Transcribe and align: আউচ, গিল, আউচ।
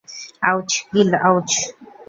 আউচ, 0.49 0.69
গিল, 0.93 1.11
আউচ। 1.27 1.49